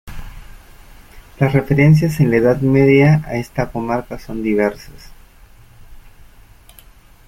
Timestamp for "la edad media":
2.31-3.21